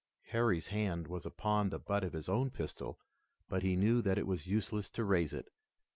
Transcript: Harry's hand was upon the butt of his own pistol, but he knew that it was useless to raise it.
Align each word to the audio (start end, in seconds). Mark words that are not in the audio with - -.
Harry's 0.29 0.69
hand 0.69 1.05
was 1.07 1.27
upon 1.27 1.69
the 1.69 1.77
butt 1.77 2.03
of 2.03 2.13
his 2.13 2.27
own 2.27 2.49
pistol, 2.49 2.97
but 3.47 3.61
he 3.61 3.75
knew 3.75 4.01
that 4.01 4.17
it 4.17 4.25
was 4.25 4.47
useless 4.47 4.89
to 4.89 5.03
raise 5.03 5.31
it. 5.31 5.49